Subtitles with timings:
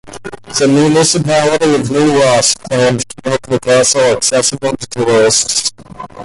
[0.57, 5.73] The municipality of New Ross planned to make the castle accessible to tourists.